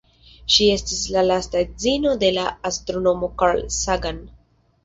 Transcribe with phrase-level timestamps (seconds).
[0.53, 4.27] Ŝi estis la lasta edzino de la astronomo Carl Sagan.